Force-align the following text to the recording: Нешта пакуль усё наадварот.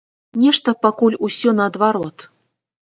Нешта 0.43 0.69
пакуль 0.87 1.21
усё 1.29 1.55
наадварот. 1.61 2.29